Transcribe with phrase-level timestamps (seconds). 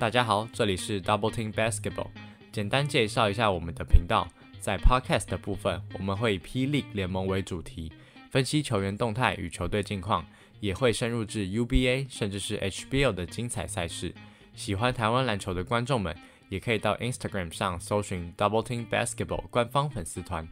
[0.00, 2.06] 大家好，这里是 Double Team Basketball。
[2.50, 4.26] 简单介绍一下我们的频道，
[4.58, 7.92] 在 Podcast 的部分，我们会以 P League 联盟为主题，
[8.30, 10.24] 分析球员动态与球队近况，
[10.58, 14.14] 也会深入至 UBA 甚至是 HBL 的精彩赛事。
[14.54, 16.16] 喜欢台湾篮球的观众们，
[16.48, 20.48] 也可以到 Instagram 上搜寻 Double Team Basketball 官方粉丝团。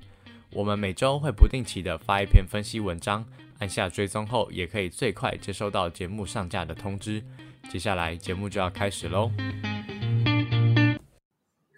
[0.52, 3.24] 我们每周会不定期的发一篇分析文章，
[3.60, 7.24] 按下追踪后，也可以最快接收到节目上架的通知。
[7.70, 9.30] 接下来节目就要开始喽！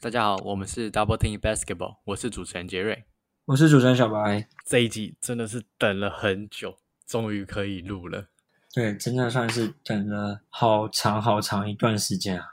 [0.00, 3.04] 大家好，我们是 Double Team Basketball，我是主持人杰瑞，
[3.46, 4.48] 我是主持人小白。
[4.64, 8.28] 这一集真的是等了很久，终于可以录了。
[8.72, 12.46] 对，真的算是等了好长好长一段时间啊。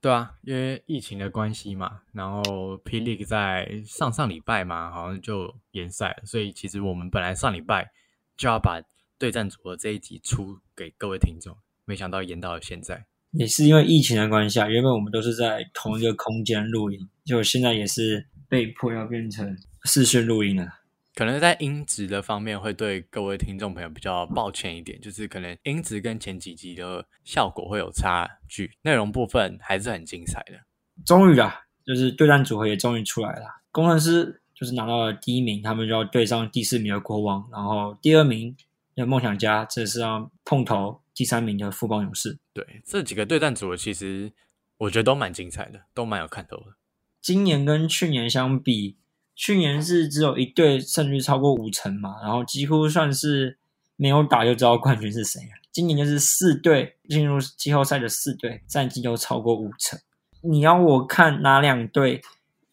[0.00, 7.90] 对啊，因为疫情的关系嘛，然后 P League 在上上礼拜嘛，好像就延赛了，所以其实我们本来上礼拜
[8.36, 8.80] 就要把
[9.18, 11.56] 对战组合这一集出给各位听众。
[11.84, 14.68] 没想到延到了现在，也是因为疫情的关系啊。
[14.68, 20.66] 原本我们都是在同一个空间录音，就现在也是被迫要变成视讯录音了。
[21.14, 30.58] 可能在音质的方面会对各位听众朋友比较抱歉一点，就是可能音质跟前几集的效果会有差距，内容部分还是很精彩的。
[31.04, 38.56] 终于啦，就是对战组合也终于出来了，工程师就是拿到了第一名，他们就要对上第四名的国王，然后第二名
[38.96, 41.00] 的梦想家这是要碰头。
[41.14, 44.32] 第三名的富邦勇士，对这几个对战组合，其实
[44.78, 46.74] 我觉得都蛮精彩的，都蛮有看头的。
[47.20, 48.96] 今年跟去年相比，
[49.34, 53.58] 去年是只有一队胜率超过五成嘛，然后几乎算是
[53.96, 55.48] 没有打就知道冠军是谁了。
[55.70, 59.98] 今年就是四队进入季后赛的四队战绩都超过五成，
[60.42, 62.20] 你要我看哪两队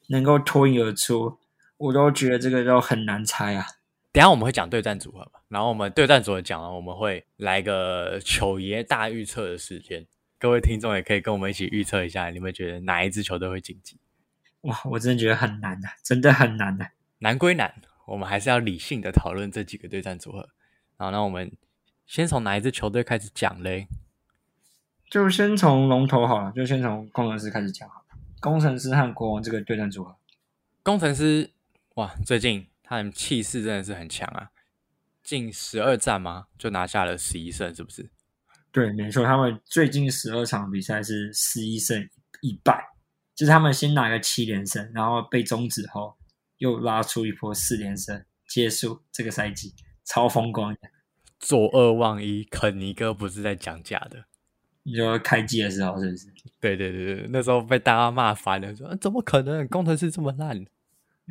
[0.08, 1.39] 能够脱颖而出，
[1.78, 3.66] 我都觉得这个都很难猜啊。
[4.14, 10.06] 等下我们会讲对战组合嘛，然后我们对战组合讲完，我们会来个 球爷大预测的时间，
[10.38, 13.97] 各位听众也可以跟我们一起预测一下，你们觉得哪一支球队会晋级？
[14.62, 16.85] 哇，我真的觉得很难的，真的很难的。
[17.19, 20.50] 难归难，我们还是要理性的讨论这几个对战组合。
[20.97, 21.52] 好，那我们
[22.06, 23.88] 先从哪一支球队开始讲嘞？
[25.09, 28.06] 就先从龙头好了，就先从工程师开始讲好了。
[28.41, 30.16] 工程师和国王这个对战组合，
[30.84, 31.52] 工程师
[31.96, 32.68] 哇，最近。
[32.91, 34.50] 他们气势真的是很强啊！
[35.24, 36.47] 近十二战吗？
[36.57, 38.09] 就拿下了十一胜，是不是？
[38.69, 39.24] 对，没错。
[39.24, 42.06] 他们最近十二场比赛是十一胜
[42.41, 42.84] 一败，
[43.34, 46.18] 就是他们先拿个七连胜，然后被终止后
[46.57, 49.73] 又拉出一波四连胜，结束这个赛季，
[50.03, 50.79] 超风光的。
[51.40, 54.25] 左二望一，肯尼哥不是在讲假的。
[54.84, 56.28] 你说开机的时候是不是？
[56.59, 60.66] 对对对对，那时候被大家骂烦了，说怎么可能工程师这么烂？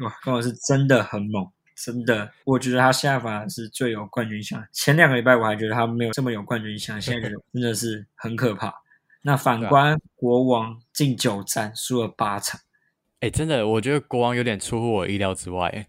[0.01, 1.47] 哇，工程师真的很猛，
[1.77, 4.63] 真的，我觉得他现在反而是最有冠军相。
[4.73, 8.75] 前两个礼拜我还觉得他没有这么有冠军相，现在觉得真的是很可怕。
[9.23, 12.61] 那反观国王近九战输了八场，
[13.21, 15.87] 哎，真的，我觉得国王有点出乎我意料之外，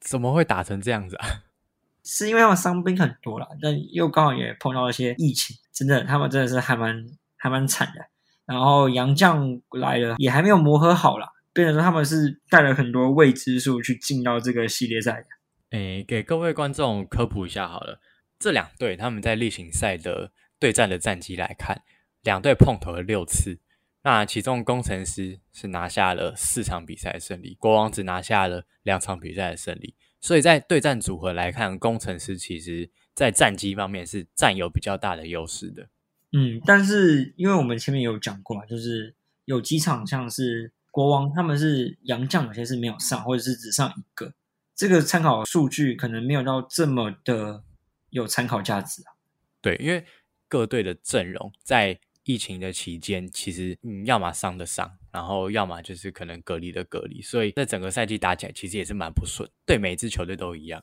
[0.00, 1.26] 怎么会打成这样子啊？
[2.02, 7.06] 是因为他们伤兵很多啦，但又刚好也碰到一些疫情，真的，他们真的是还蛮
[7.36, 8.06] 还蛮惨的。
[8.46, 11.34] 然后杨将来了，也还没有磨合好了。
[11.52, 15.26] 变成说他们是带了很多未知数去进到这个系列赛的。
[15.70, 18.00] 诶，给各位观众科普一下好了，
[18.38, 21.82] 这两队他们在例行赛的对战的战绩来看，
[22.22, 23.58] 两队碰头了六次，
[24.02, 35.88] 那其中工程师是拿下了四场比赛的胜利，国王只拿下了两场比赛的胜利，所以在对战组合来看，工程师其实在战绩方面是占有比较大的优势的。
[36.32, 40.72] 嗯，但是因为我们前面有讲过，就是有几场像是。
[40.90, 44.32] 国王他们是洋将，有些是没有上，或者是只上一个，
[44.74, 47.62] 这个参考数据可能没有到这么的
[48.10, 49.14] 有参考价值啊。
[49.60, 50.04] 对，因为
[50.48, 59.48] 各队的阵容在疫情的期间，其实嗯，要么伤的伤，然后要么就是可能隔离的隔离，所以在整个赛季打起来其实也是蛮不顺。
[59.64, 60.82] 对每支球队都一样。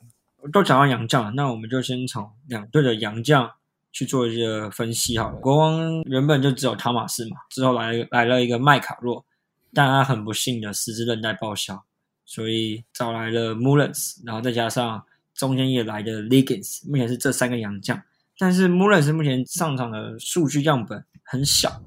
[0.52, 3.50] 都讲到洋将了，那我们就先从两队的洋将
[3.92, 5.36] 去做一些分析好了。
[5.40, 9.26] 国王原本就只有汤马斯嘛，之后来来了一个麦卡洛。
[9.74, 11.84] 但他很不幸的十字韧带报销，
[12.24, 15.04] 所以找来了 Mullins，然后再加上
[15.34, 18.00] 中间也来的 Legans，目前是这三个洋将。
[18.38, 21.82] 但是 Mullins 目前上场的数据样本很小，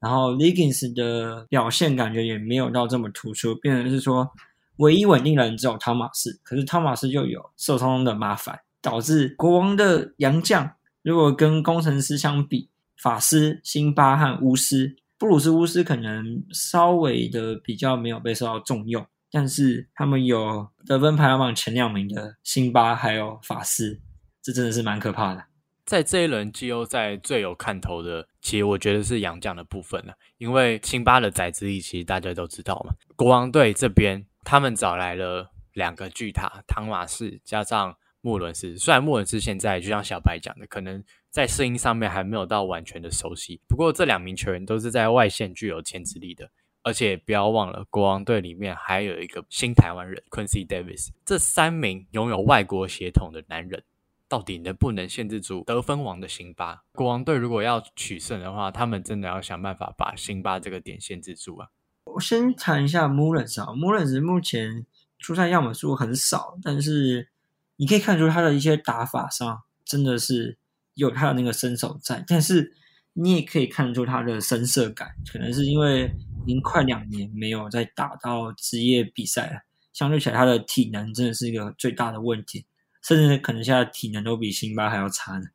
[0.00, 4.30] 然后 Legans 的表现感觉也没有到这么突出，变成是说
[4.76, 10.70] 唯一稳定的人只有汤马斯，可是汤马斯又有受伤的麻烦，导致国王的洋将
[11.02, 14.96] 如果跟工程师相比，法师、辛巴和巫师。
[15.18, 24.00] 布鲁斯巫师可能稍微的比较没有被受到重用，但是他们有得分排行榜前两名的辛巴还有法师，
[24.42, 25.44] 这真的是蛮可怕的。
[25.86, 32.92] 在这一轮季后赛最有看头的其实我觉得是洋将的部分了，因为辛巴的宰资力其实大家都知道嘛。
[33.14, 38.76] 国王队这边他们找来了两个巨塔，汤马士加上穆伦斯。
[38.76, 41.00] 虽然穆伦斯现在就像小白讲的，可能
[41.30, 46.50] 在适应上面还没有到完全的熟悉，不过这两名球员都是在外线具有牵制力的。
[46.82, 53.82] 而且不要忘了，国王队里面还有一个新台湾人 Quincy Davis，这三名拥有外国血统的男人，
[54.28, 56.82] 到底能不能限制住得分王的辛巴？
[56.92, 61.68] 国王队如果要取胜的话，他们真的要想办法把辛巴这个点限制住啊！
[62.04, 64.86] 我先谈一下 Mullins 啊，Mullins 目前
[65.18, 67.28] 出赛样本数很少，但是
[67.76, 70.58] 你可以看出他的一些打法上真的是
[70.94, 72.74] 有他的那个身手在，但是
[73.12, 76.12] 你也可以看出他的深色感，可能是因为。
[76.46, 79.62] 已经快两年没有再打到职业比赛了，
[79.92, 82.64] 相对起来，他的体能真的是一个最大的问题，
[83.02, 85.46] 甚至可能现在体能都比辛巴还要差呢。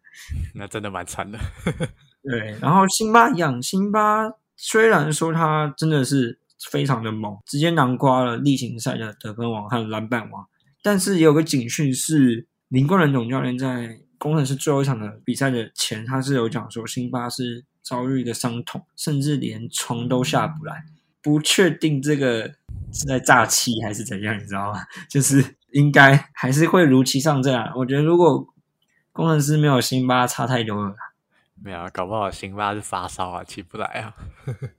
[0.56, 1.38] 那真的蛮惨的。
[2.22, 4.22] 对，然后辛巴一样，辛巴
[4.56, 6.38] 虽然说他真的是
[6.70, 10.48] 非常的猛，直接囊括了例行赛的得分王和篮板王，
[10.88, 17.66] 但是也有个警讯是，林冠仁总教练在工程师最后一场的比赛的前，他是有讲说辛巴是。
[17.80, 20.84] 遭遇的伤痛，甚至连床都下不来，
[21.22, 22.42] 不确定这个
[22.92, 24.80] 是在诈欺还是怎样，你知道吗？
[25.08, 25.42] 就是
[25.72, 27.72] 应该还是会如期上阵啊。
[27.74, 28.46] 我觉得如果
[29.10, 30.94] 工程师没有辛巴，差太多了。
[31.62, 34.14] 没有，搞不好辛巴是发烧啊，起不来啊。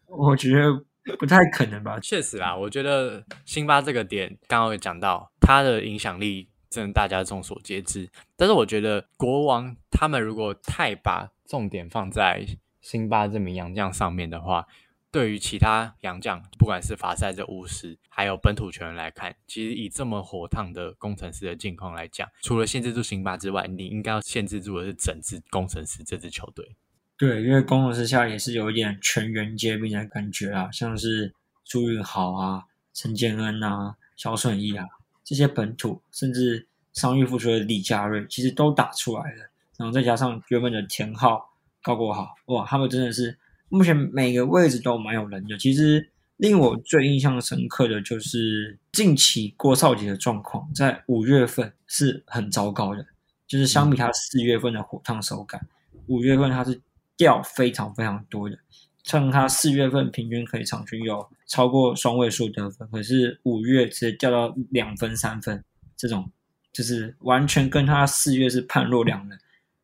[0.05, 0.83] 我觉得
[1.17, 1.99] 不太可能吧。
[1.99, 8.09] 确实啦，我觉得辛巴这个点刚刚有讲到，他的影响力真的大家众所皆知。
[8.35, 12.45] 但是我觉得国王他们如果太把重点放在
[12.81, 14.67] 辛巴这名洋将上面的话，
[15.11, 26.75] 对于其他洋将，不管是法赛这巫师，还有本土球员来看，其实以这么火烫的工程师的境况来讲，除了限制住辛巴之外，你应该要限制住的是整支工程师这支球队。
[27.19, 31.31] 对，因为工程师下也是有一点全员皆兵的感觉啊，像是
[31.63, 32.63] 朱云豪啊、
[32.93, 34.87] 陈建恩啊、肖顺义啊
[35.23, 39.49] 这些本土，甚至伤愈复出的李佳瑞，其实都打出来了。
[39.77, 41.47] 然后再加上原本的田浩。
[41.81, 43.37] 高国豪哇，他们真的是
[43.69, 45.57] 目前每个位置都蛮有人的。
[45.57, 53.05] 其实令我最印象深刻的就是近期郭少杰的状况，在五月份是很糟糕的，
[53.47, 55.65] 就是相比他四月份的火烫手感，
[56.07, 56.81] 五月份他是
[57.19, 58.57] 掉非常非常多的。
[59.03, 65.63] 像他四月份平均可以场均有超过双位数得分，可是五月直接掉到两分三分，
[65.97, 66.31] 这种
[66.71, 69.37] 就是完全跟他四月是判若两人。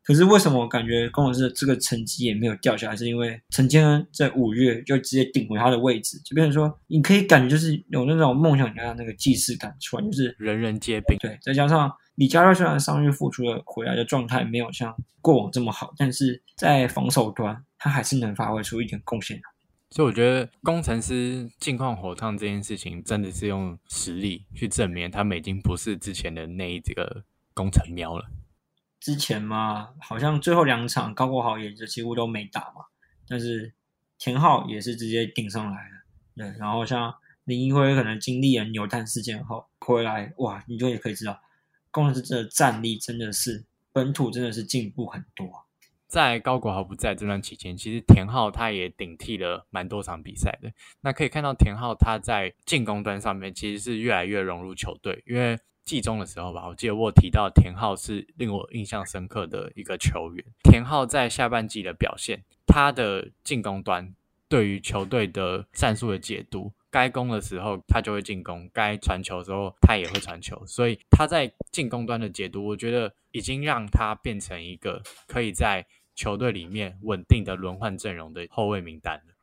[0.03, 2.95] 可是为什么我感觉工程师这个成绩也没有掉下来？
[2.95, 11.17] 是因为陈建恩在五月就直接顶回他的位置，就变成说你可以感觉就是有那种梦想家的那个既视感出来，就是人人皆兵。
[11.17, 19.43] 对，再加上李佳瑞虽然伤愈复出了回来的状态没有像过往这么好，但是在防守端他还是能发挥出一点贡献的。
[19.91, 27.23] 所以我觉得工程师近况火烫这件事情，真的是用实力去证明他们已经不是之前的那一个
[27.53, 28.25] 工程喵了。
[28.99, 32.85] 之前嘛，好像最后两场高国豪也就几乎都没打嘛，
[33.27, 33.73] 但是
[34.17, 36.57] 田浩也是直接顶上来了，对。
[36.57, 37.13] 然后像
[37.43, 41.39] 林一辉可能经历了扭蛋事件后回来，哇，你就也可以知道，
[41.95, 45.47] 工程师这战力真的是本土真的是进步很多。
[46.05, 50.69] 在高国豪不在这段期间，其实田浩他也顶替了蛮多场比赛的。
[50.99, 55.57] 那可以看到田浩他在进攻端上面其实是越来越融入球队，因为。
[55.85, 60.43] 季中的时候吧，我记得我提到田浩是令我印象深刻的一个球员。
[60.63, 64.15] 田浩在下半季的表现，他的进攻端
[64.49, 75.85] 对于球队的战术的解读，该攻的时候他就会进攻，该传球的时候他也会传球，所以他在进攻端的解读，我觉得已经让他变成一个可以在
[76.15, 79.33] 球队里面稳定的轮换阵容的后卫名单了。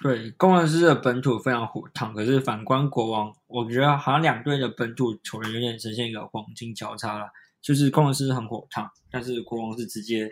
[0.00, 7.26] 对，工程师的本土非常火烫，可是反观国王，我觉得好像两队的本土球员有点呈现一个黄金交叉了。
[7.60, 10.30] 就是工程师很火烫，但是国王是直接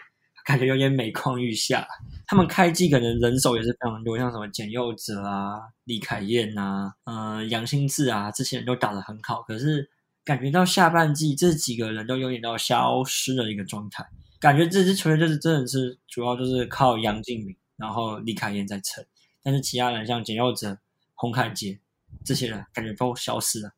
[0.49, 1.87] 感觉有点每况愈下。
[2.27, 9.91] 他们开季可能人手也是非常多，像什么简佑哲啊、李凯燕啊、嗯杨新志啊，这些人都打得很好，可是
[10.25, 14.09] 感觉到下半季这几个人都有点到消失的一个状态。
[14.41, 19.05] 感觉这支球队就是真的是主要就是靠杨敬敏，然后李凯燕在撑。
[19.43, 20.79] 但是其他人像简佑哲、
[21.15, 21.79] 洪凯杰
[22.25, 23.73] 这些人，感觉都消失了。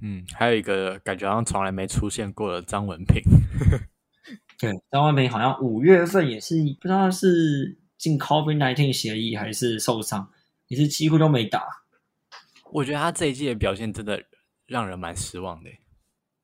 [0.00, 3.20] 嗯，还有一个感觉好像从来没出现过的张文平。
[4.58, 10.30] 对，张万平好像五月份也是不知道是进 COVID nineteen 协议还是受伤，
[10.68, 11.66] 也是几乎都没打。
[12.72, 14.24] 我觉得他这一季的表现真的
[14.66, 15.70] 让人蛮失望的。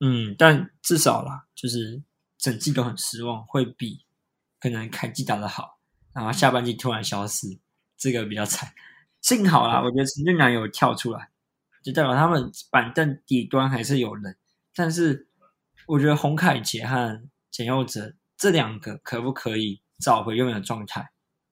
[0.01, 2.03] 嗯，但至少啦，就是
[2.39, 4.05] 整季都很失望，会比
[4.61, 5.79] 可能开季打得好。
[6.13, 7.59] 然后下半季突然消失，
[7.97, 8.73] 这个比较惨。
[9.21, 11.31] 幸好啦，我觉得陈俊南有跳出来，
[11.83, 14.37] 就代表他们板凳底端还是有人。
[14.75, 15.29] 但是
[15.87, 21.09] 我觉得洪凯杰和简佑哲这两个可不可以找回原本的状态，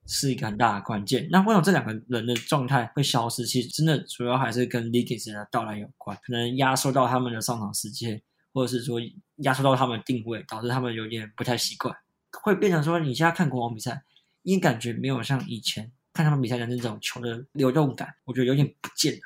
[0.07, 1.29] 是一个很大的关键。
[1.31, 3.47] 那为什么这两个人的状态会消失？
[3.47, 8.21] 其实真的主要还是跟 l e g a s 的到来有关，可能压缩到他们的上场时间，
[8.53, 8.99] 或者是说
[9.37, 11.95] 压缩到他们的定位，导致他们有点不太习惯，
[12.43, 14.03] 会变成说你现在看国王比赛，
[14.43, 15.93] 你感觉没有像以前。
[16.13, 19.21] 看他们比赛的那种球的流动感，我觉得有点不见了。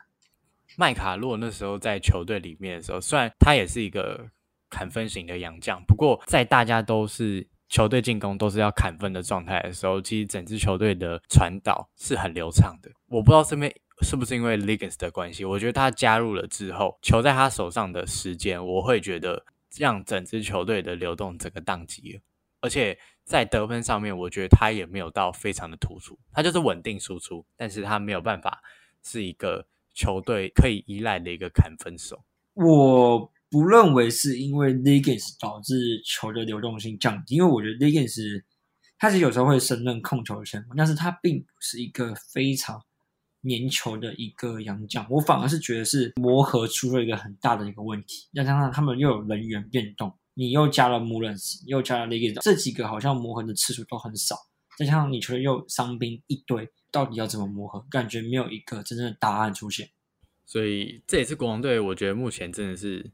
[0.76, 4.30] 麦卡洛那时候在球队里面的时候，虽然他也是一个
[4.74, 12.90] 砍分型的洋将，不过在大家都是球队进攻都是要砍分的状态的时候，其实整支球队的传导是很流畅的。
[13.06, 19.44] 我不知道这边是不是因为 ligans 的关系，我觉得他加入了之后，球在他手上的时间，我会觉得
[19.76, 22.20] 让整支球队的流动整个宕机了，
[22.60, 22.98] 而且。
[23.24, 28.62] 在得分上面，我觉得他也没有到非常的突出，他就是稳定输出，但是他没有办法
[29.02, 32.22] 是一个球队可以依赖的一个砍分手。
[32.52, 38.42] 我不认为是因为 Legans 导致球的流动性降低，因为我觉得 Legans
[38.98, 42.82] 他是有时候会胜任控球的前锋，但是他并不是一个非常
[43.48, 50.12] 粘球的一个洋将，我反而是觉得是磨合出了一个很大的一个问题，再加上他们又有人员变动。
[50.34, 54.34] 你又加了穆伦斯，又加了雷吉这几个好像磨合的次数都很少。
[54.76, 57.86] 再加上你球队又伤兵一堆，到底要怎么磨合？
[57.88, 59.88] 感觉没有一个真正的答案出现。
[60.44, 63.12] 所以这也是国王队，我觉得目前真的是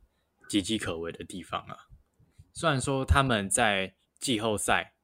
[0.51, 1.77] 岌岌可危的地方啊。
[2.53, 4.95] 虽然说他们在季后赛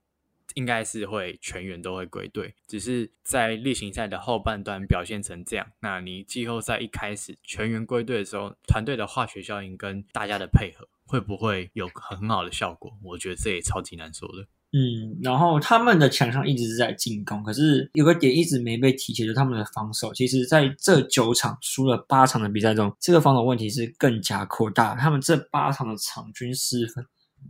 [0.55, 10.89] 应该是会全员都会归队，只是在例行赛的后半段表现成这样，那你季后赛一开始全员归队的时候，团队的化学效应跟大家的配合。
[11.09, 12.99] 会不会有很好的效果？
[13.01, 14.49] 我觉得这也超级难说的。
[14.79, 20.13] 嗯，然后他们的强项一直是在进攻，可是有个点一直没被提起，就是他们的防守。
[20.13, 24.95] 其实，在这九场输了八场的比赛中，这个防守问题是更加扩大。
[24.95, 27.07] 他们这八场的场均失分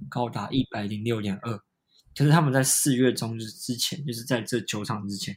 [0.09, 1.59] 高达一百零六点二，
[2.15, 5.37] 可是他们在四月中之之前，就是在这九场之前，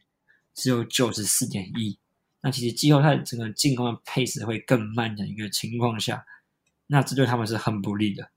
[0.54, 1.98] 只有九十四点一。
[2.42, 6.24] 那其实季后赛整个进攻的配置会更慢的一个情况下。
[6.86, 8.30] 那这对他们是很不利的。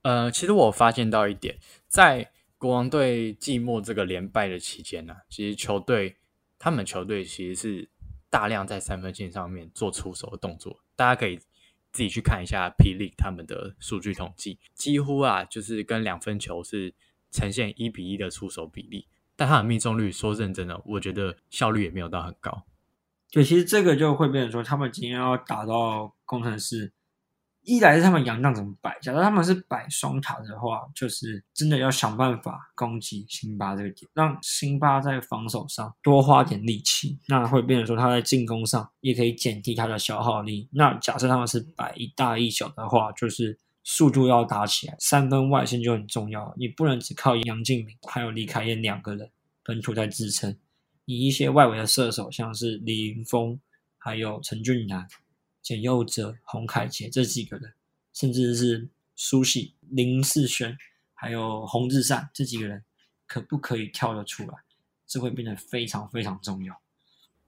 [0.00, 6.16] 呃，其实我发现到一点，在国王队季末这个连败的期间呢，其实球队
[6.58, 7.90] 他们球队其实是
[8.30, 10.80] 大量在三分线上面做出手的动作。
[10.96, 16.94] 大家可以自己去看一下霹雳他们的数据统计，几乎啊就是跟两分球是
[17.30, 19.06] 呈现一比一的出手比例。
[19.36, 22.64] 但他的命中率，说认真的，我觉得效率也没有到很高。
[23.30, 26.94] 对，其实这个就会变成说，他们今天要打到工程师。
[27.66, 40.68] 一来是他们洋将怎么摆，假如他们是摆双塔的话，就是真的要想办法攻击辛巴这个点，让辛巴在防守上多花点力气，那会变成说他在进攻上也可以减低他的消耗力。
[40.70, 49.28] 那假设他们是摆一大一小的话，就是速度要打起来，三分外线就很重要，你不能只靠杨敬敏还有李凯燕两个人
[49.64, 50.56] 本土在支撑，
[51.04, 53.58] 以一些外围的射手，像是李云峰
[53.98, 55.08] 还有陈俊南。
[55.66, 57.72] 简佑哲、洪凯杰这几个人，
[58.12, 60.78] 甚至是苏喜、林世轩，
[61.12, 62.84] 还有洪志善这几个人，
[63.26, 64.54] 可不可以跳得出来？
[65.08, 66.80] 这会变得非常非常重要。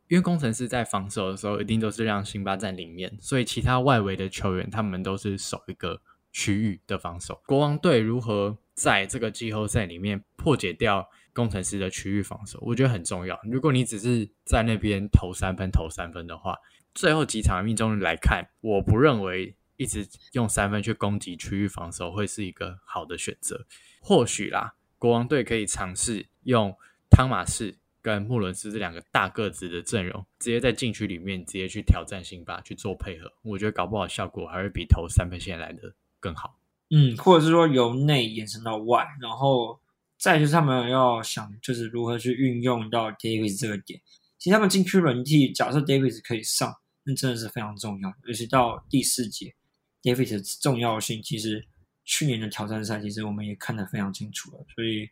[0.08, 7.40] 因为工程师在防守的时候，一定都是让辛巴在里面，所以其他外围的球员，他们都是守一个区域的防守。
[7.46, 13.38] 国王队如何在这个季后赛里面破解掉工程师的区域防守，我觉得很重要。
[13.44, 16.56] 如果你只是在那边投三分、投三分的话，
[16.98, 23.64] 最后几场命中率来看，我不认为一直用三分去攻击区域防守会是一个好的选择。
[24.00, 26.76] 或许啦，国王队可以尝试用
[27.08, 33.32] 汤马士跟穆伦斯这两个大个子的阵容，直接在禁区里面直接去挑战辛巴去做配合。
[33.42, 36.58] 我觉得搞不好效果还会比投三分线来的更好。
[36.90, 39.78] 嗯，或者是说由内延伸到外，然后
[40.18, 44.00] 再就是他们要想就是如何去运用到 Davis 这个点。
[44.36, 46.74] 其实他们禁区轮替，假设 Davis 可以上。
[47.10, 49.54] 那真的是非常重要，尤其到第四节
[50.02, 51.66] ，David 的重要性，其实
[52.04, 54.66] 去年的挑战赛，其实我们也看得非常清楚了。
[54.74, 55.08] 所以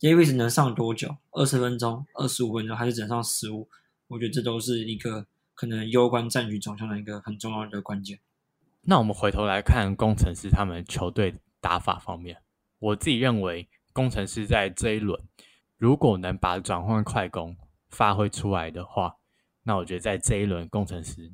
[0.00, 1.16] ，David 能上多久？
[1.30, 3.68] 二十分钟、二十五分钟，还是整上十五？
[4.08, 8.18] 我觉得这都是一个可能攸关战局走向的一个很重要的关键。
[8.80, 12.42] 那我们回头来看工程师他们球队打法方面，
[12.80, 15.22] 我自己认为工程师在这一轮
[15.76, 17.56] 如果能把转换快攻
[17.88, 19.17] 发挥出来的话。
[19.68, 21.30] 那我觉得在这一轮，工程师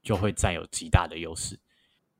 [0.00, 1.58] 就会占有极大的优势。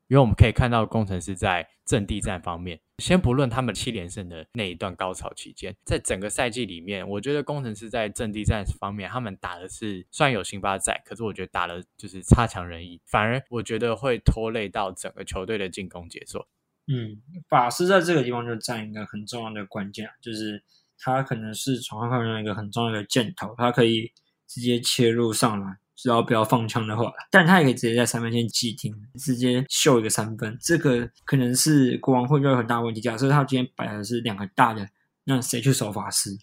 [0.09, 16.47] 因为我们可以看到工程师在阵地战方面，先不论他们七连胜的那一段高潮期间，在整个赛季里面，我觉得工程师在阵地战方面，他们打的是虽然有辛巴在，可是我觉得打的就是差强人意，反而我觉得会拖累到整个球队的进攻节奏。
[16.89, 20.63] 嗯，法师在这个地方就占一个很重要的关键，就是
[20.99, 24.13] 他可能是传换方面一个很重要的箭头，他可以
[24.47, 25.77] 直接切入上来。
[25.97, 30.55] 只要不要放枪的话，但他也可以直接在三分线急停，直接秀一个三分。
[30.61, 33.01] 这个可能是国王会有很大问题。
[33.01, 34.87] 假设他今天摆的是两个大的，
[35.25, 36.37] 那谁去守法师？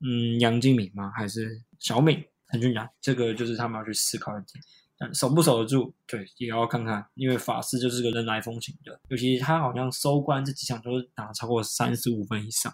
[0.00, 1.10] 嗯，杨敬敏吗？
[1.16, 2.88] 还是小敏、陈俊然？
[3.00, 5.12] 这个就是他们要去思考的点。
[5.12, 7.04] 守不守得住，对，也要看看。
[7.14, 12.72] 因为法师就是个人来风行的，尤其他好像收官这几场都是打超过三十五分以上，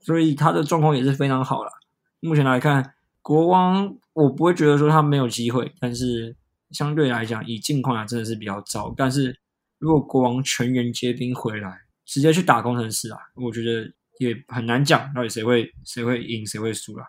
[0.00, 1.70] 所以他的状况也是非常好了。
[2.20, 2.94] 目前来看。
[3.20, 6.34] 国王，我不会觉得说他没有机会，但是
[6.70, 8.94] 相对来讲，以近况来真的是比较糟。
[8.96, 9.38] 但是
[9.78, 13.86] 如果国王全员皆兵回来，直接去打工程师啊，我觉得
[14.18, 17.04] 也很难讲到底谁会谁会赢谁会输了。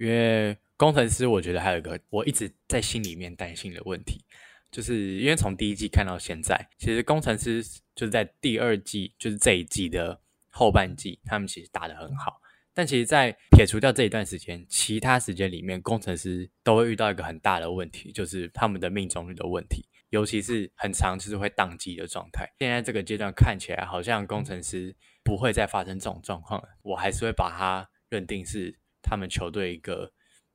[0.00, 4.24] 因为工程师，我觉得还有一个我一直在心里面担心的问题，
[4.72, 7.62] 就是因为从第一季看到现在，其实工程师
[7.94, 12.40] 就是在第二季，就是这一季的后半季，他们其实打得很好。
[12.76, 22.52] 但其实，在撇除掉这一段时间，其他时间里面，工程师都会遇到一个很大的问题，就是他们的命中率的问题，尤其是很长就是会宕机的状态。
[22.58, 30.12] 现在这个阶段看起来好像工程师不会再发生这种状况了，我还是会把它认定是他们球队一个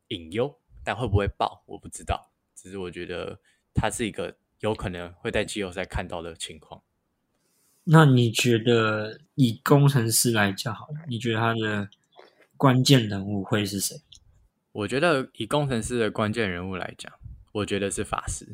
[0.09, 2.31] 隐忧，但会不会爆我不知道。
[2.55, 3.39] 只是我觉得
[3.73, 6.83] 它是一个有可能会在季后赛看到的情况。
[7.85, 11.89] 那你觉得以工程师来讲，好，你觉得他的？
[12.61, 13.95] 关键人物会是谁？
[14.71, 17.11] 我觉得以工程师的关键人物来讲，
[17.53, 18.45] 我觉得是法师。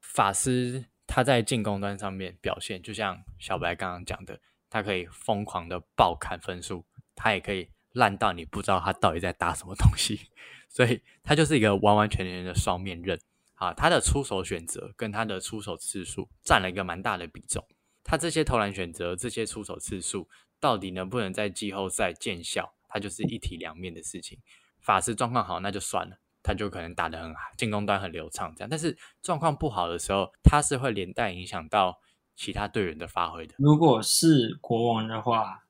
[0.00, 10.18] 法师他在进攻端上面表现，就像小白刚刚讲的，他可以疯狂的爆砍分数，他也可以烂到你不知道他到底在打什么东西。
[10.68, 13.16] 所以他就是一个完完全全的双面刃
[13.54, 13.72] 啊！
[13.72, 17.64] 他的出手选择跟他的出手次数占了一个蛮大的比重。
[18.02, 22.74] 他这些投篮选择、这些出手次数，到底能不能在季后赛见效？
[22.92, 24.38] 它就是一体两面的事情。
[24.80, 28.68] 法师状况好，那就算了，他就可能打得很好，进攻端很流畅这样。
[28.68, 32.00] 但是状况不好的时候，他是会连带影响到
[32.34, 33.54] 其他队员的发挥的。
[33.58, 35.64] 如果是国王的话，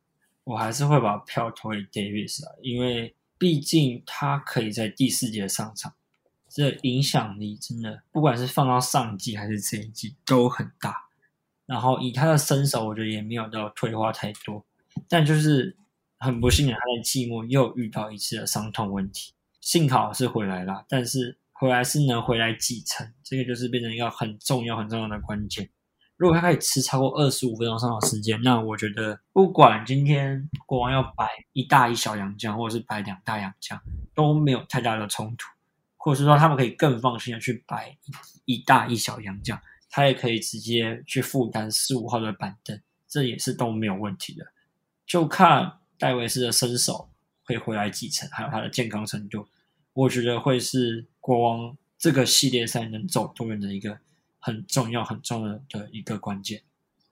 [0.45, 5.93] 我还是会把票投给 Davis 啊，因为毕竟他可以在第四节上场，
[6.49, 10.97] 这影响力真的不管是放到上季还是这一季都很大。
[11.67, 14.65] 然后以他的身手，我觉得也没有到退化太多，
[15.07, 15.77] 但就是。
[16.23, 19.33] 很不幸的，他在季末又遇到一次的伤痛问题。
[19.61, 25.69] 幸好是回来了，但是回来是能回来几成，这个就是变成一个很重要、很重要的关键。
[26.17, 33.81] 如果他可以吃超过二十五分钟上场时间，那我觉得不管今天国王要摆一大一小洋将，或者是摆两大洋将，
[34.15, 35.47] 都没有太大的冲突。
[35.97, 37.97] 或者是说，他们可以更放心的去摆
[38.45, 44.45] 一大一小洋将，他也可以直接去负担十五号的板凳，这也是都没有问题的。
[45.07, 45.79] 就看。
[46.03, 47.09] 戴维斯的身手
[47.45, 49.47] 会回来继承，还有他的健康程度，
[49.93, 54.01] 我觉得会是国王这个系列赛能走多远的一个
[54.41, 56.65] 很重要、很重要的一个关键。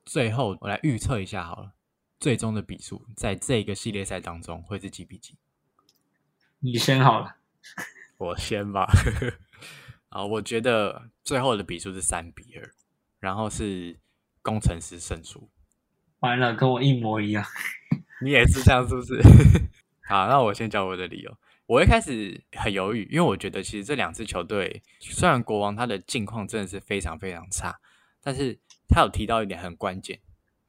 [0.04, 1.74] 最后，我来预测一下好了，
[2.18, 5.36] 最终的比数在这个系列赛当中会是几比几？
[6.58, 7.36] 你先好了，
[8.18, 8.90] 我先吧。
[10.08, 12.74] 啊，我觉得最后的比数是三比二，
[13.20, 14.00] 然后是
[14.42, 15.48] 工程师胜出。
[16.20, 17.44] 完了，跟我一模一样。
[18.22, 19.20] 你也是这样，是不是？
[20.06, 21.36] 好，那我先讲我的理由。
[21.66, 27.78] 我一开始很犹豫，因为我觉得其实这两支球队，虽然国王他的境况真的是非常非常差，
[28.22, 30.18] 但是他有提到一点很关键，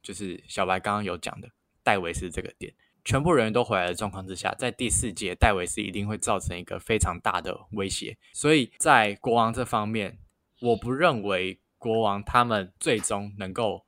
[0.00, 1.50] 就是小白刚刚有讲的
[1.82, 2.72] 戴维斯这个点，
[3.04, 8.16] 全部人员都回来的状况之下，在第四节戴维斯一定会造成一个非常大的威胁。
[8.32, 10.18] 所以在国王这方面，
[10.60, 13.84] 我不认为国王他们最终能够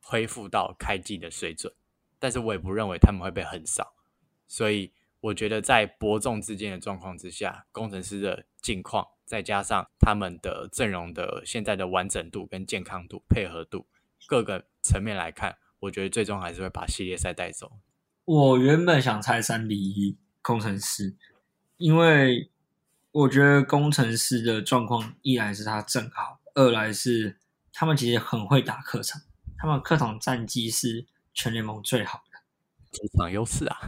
[0.00, 1.72] 恢复到开季的水准。
[2.18, 3.94] 但是我也不认为他们会被横扫，
[4.46, 13.86] 所以我觉得在伯仲之间的状况之下，工程师的境况再加上他们的阵容的现在的完整度跟健康度、配合度
[14.26, 17.72] 各个层面来看，我觉得最终还是会把系列赛带走。
[18.26, 21.16] 我原本想猜三比一工程师，
[21.78, 22.50] 因为
[23.12, 27.38] 我觉得工程师的状况一来是他正好，二来是
[27.72, 29.22] 他们其实很会打客场，
[29.60, 31.06] 他们客场战绩是。
[31.32, 32.40] 全联盟最好的
[32.90, 33.78] 主场优势啊，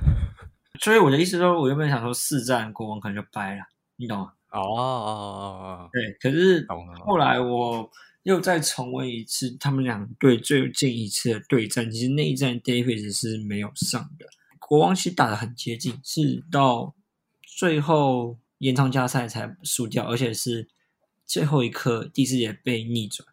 [0.79, 3.65] 所以我的意思说，我原本想说四战国王可能就掰了，
[3.97, 4.33] 你懂吗？
[4.51, 6.13] 哦哦哦哦，对。
[6.21, 6.65] 可是
[7.05, 7.91] 后来我
[8.23, 11.91] 又再重温一次他们两队最近一次的对战。
[11.91, 14.27] 其实那一战 Davis 是没有上的，
[14.61, 16.95] 国王其实打的很接近，是到
[17.43, 20.69] 最后延长加赛才输掉，而且是
[21.27, 23.27] 最后一刻第四节被逆转。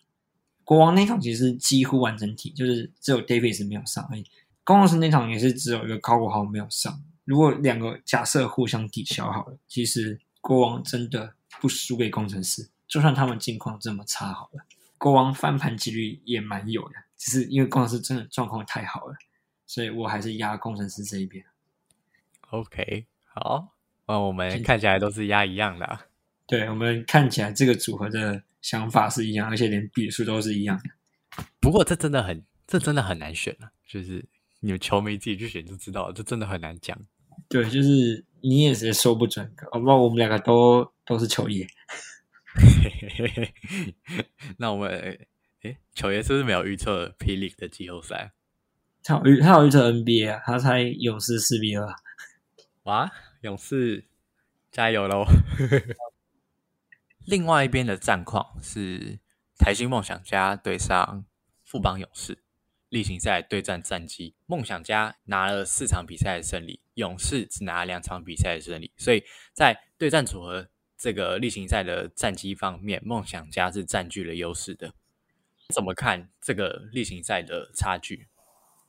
[0.70, 4.24] 国王那场其实几乎完整体，就是只有 Davis 没有上而已。
[4.64, 7.04] 公牛是那场也是只有一个高国豪没有上。
[7.26, 12.70] 如果两个假设互相抵消好了，其实国王真的不输给工程师。
[12.88, 14.64] 就算他们近况这么差好了，
[15.00, 16.94] 国王翻盘几率也蛮有的。
[17.18, 19.16] 只是因为工程师真的状况太好了，
[19.66, 21.44] 所以我还是压工程师这一边。
[22.52, 23.74] OK，好，
[24.06, 26.02] 那我们看起来都是压一样的。
[26.46, 28.44] 对我们看起来这个组合的。
[28.62, 31.44] 想法是一样，而且连笔数都是一样的。
[31.60, 33.72] 不过这真的很，这真的很难选啊！
[33.88, 34.26] 就是
[34.60, 36.98] 你们球迷自己去选就知道了，这真的很难讲。
[37.48, 39.46] 对，就是你也是说不准。
[39.72, 41.66] 哦不知道我们两个都都是球爷。
[44.58, 44.90] 那我们
[45.62, 48.34] 诶，球爷是不是没有预测霹雳的季后赛？
[49.04, 51.88] 他有预，他有预测 NBA 啊，他猜勇士四比二。
[52.84, 53.10] 哇，
[53.42, 54.04] 勇士
[54.72, 55.24] 加油喽！
[57.26, 59.20] 另外一边的战况是
[59.58, 61.26] 台新梦想家对上
[61.64, 62.44] 富邦勇士
[62.90, 74.94] 例行赛对战战绩，梦想家拿了四场比赛的胜利，勇士只拿了两场比赛的胜利，所以在对战组合这个例行赛的战绩方面，梦想家是占据了优势的。
[75.74, 78.28] 怎么看这个例行赛的差距？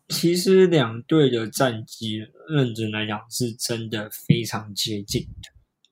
[0.09, 5.29] 其实两队的战绩认真来讲是真的非常接近。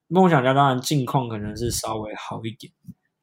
[0.09, 2.73] 梦想家当然近况可能是稍微好一点，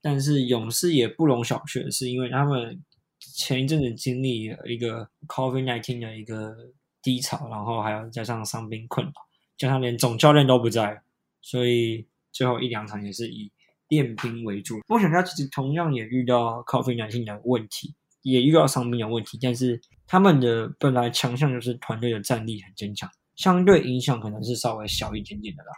[0.01, 2.79] 但是勇士也不容小觑，是因为他们
[3.19, 6.55] 前一阵子经历了一个 COVID nineteen 的一个
[7.01, 9.13] 低潮，然后还有加上伤兵困扰，
[9.57, 11.01] 加上连总教练都不在，
[11.41, 13.51] 所以最后一两场也是以
[13.87, 14.79] 练兵为主。
[14.87, 25.71] 梦想家其实同样也遇到 COVID nineteen 的问题，也遇到伤兵的问题，但是他们的本来强项就是团队的战力很坚强，相对影响可能是稍微小一点点的啦。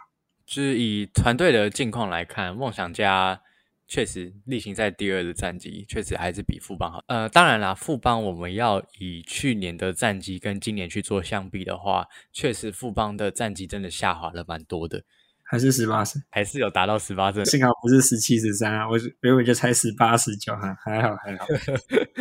[0.48, 3.38] 就是以团队的近况来看，梦想家
[3.86, 7.04] 确实例行赛第二的战绩确实还是比富邦好。
[7.06, 15.02] 呃，当然啦，富邦我们要以去年的战绩跟今年去做相比的话，确实富邦的战绩真的下滑了蛮多的。
[15.42, 18.88] 还是十八胜，还是有达到十八胜，幸好不是十七十三啊！
[18.88, 21.46] 我原本就才十八十九，还还好还好。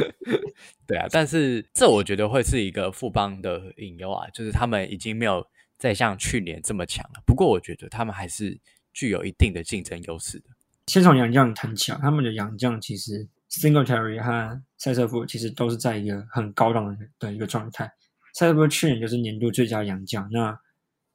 [0.85, 5.47] 对啊，但是这我觉得会是一个富邦的隐忧啊，就是他们已经没有。
[5.77, 8.59] 再像去年这么强了，不过我觉得他们还是
[8.93, 10.49] 具有一定的竞争优势的。
[10.87, 17.91] 先从杨将谈起啊，他们的杨将其实 Singletary 和塞瑟夫其实都是在一个很高档的一个状态。
[18.33, 20.57] 塞瑟夫去年就是年度最佳杨将，那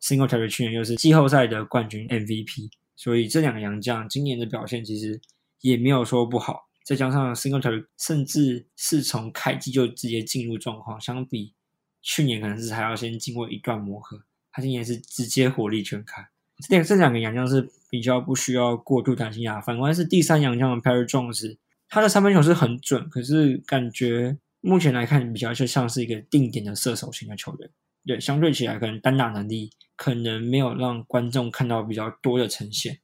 [0.00, 5.20] Singletary 去年又是季后赛的冠军 MVP，所以这两个杨将今年的表现其实
[5.60, 6.68] 也没有说不好。
[6.84, 11.54] 再加上 Singletary 甚至是从开机就直接进入状况，相比
[12.02, 14.22] 去年可能是还要先经过一段磨合。
[14.52, 16.22] 他今年是直接火力全开，
[16.68, 19.58] 这两这两个洋将是比较不需要过度担心啊。
[19.60, 21.56] 反观是第三洋将的 Perry Jones，
[21.88, 27.70] 他的三分球是很准，可是感觉目前来看比较就像是一个定点的射手型的球员。
[28.04, 32.98] 对，相对起来可能单打能力可能没有让观众看到比较多的呈现，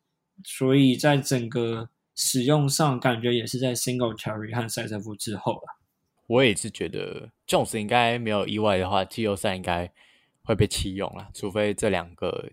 [0.45, 5.79] 所以在整个使用上感觉也是在 Single Terry 和塞瑟夫之后了。
[6.27, 9.91] 我也是觉得 Jones 应该没有意外的话，季后赛应该。
[10.49, 12.51] 会被弃用了，除非这两个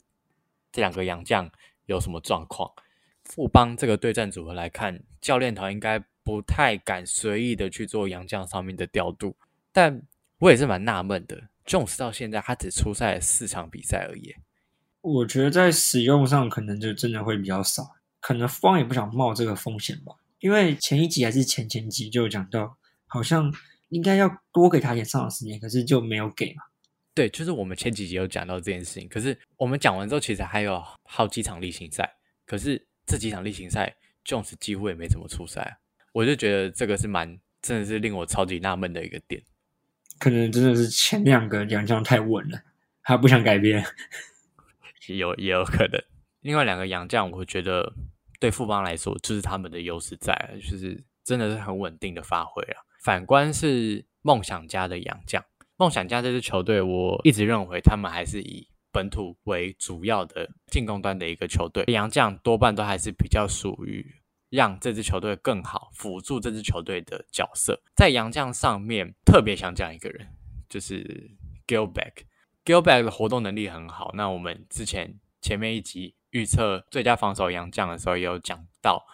[0.70, 1.50] 这两个洋将
[1.86, 2.70] 有什么状况。
[3.24, 9.38] 富邦这个对战组合来看，教练团应该不太敢随意的去做洋将上面的调度。
[9.72, 10.02] 但
[10.40, 14.36] 我也是蛮纳闷的，Jones 到现在他只出赛四场比赛而已。
[15.00, 20.14] 我觉得在使用上可能就真的会比较少，可能富邦也不想冒这个风险吧。
[20.40, 22.76] 因为前一集还是前前集就讲到，
[23.08, 23.54] 好像
[23.88, 26.64] 应该要多给他点上场时间，可是就没有给嘛。
[27.16, 35.80] 对，就是我们前几集有讲到这件事情，可是我们讲完之后，其实还有好几场例行赛，可是这几场例行赛，Jones 几乎也没怎么出赛，
[36.12, 39.42] 我就觉得这个是蛮，真的是令我超级纳闷的一个点。
[40.20, 42.62] 可能真的是前两个洋将太稳了，
[43.02, 43.82] 他不想改变，
[45.08, 45.98] 有也有可能。
[46.42, 47.94] 另外两个洋将，我觉得
[48.42, 52.84] 对富邦来说，就是他们的优势在，就是真的是很稳定的发挥啊。
[53.02, 55.42] 反观是梦想家的洋将。
[55.78, 61.84] 梦想家这支球队，我一直认为他们还是以本土为主要的进攻端的一个球队。
[61.88, 64.16] 杨将多半都还是比较属于
[64.50, 67.82] 让这支球队更好辅助这支球队的角色。
[67.94, 70.28] 在杨将上面，特别想讲一个人，
[70.70, 71.32] 就是
[71.68, 72.24] Gilback。
[72.64, 74.12] Gilback 的活动能力很好。
[74.14, 79.06] 那我们之前前面一集预测最佳防守杨将的时候，也有讲到，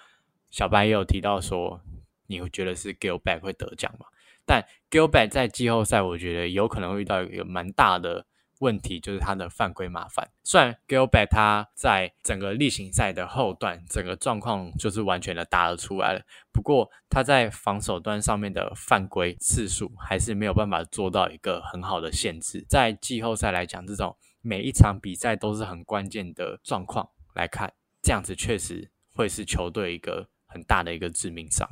[0.52, 1.82] 小白也有提到说。
[2.28, 4.06] 你会觉得是 Gilback 会得奖吗？
[4.52, 8.26] 但 Gilbert 在季后赛，我觉得有可能会遇到一个蛮大的。
[8.60, 10.30] 问题就是他的犯规麻烦。
[10.44, 16.22] 虽然 Gilbert 他在整个例行赛的后段，整个状况就是完全的打了出来了，
[16.54, 22.64] 不过他在防守端上面的犯规次数还是没有办法做到一个很好的限制。
[22.70, 31.68] 在季后赛来讲，这种每一场比赛都是很关键的状况来看，这样子确实会是球队一个很大的一个致命伤。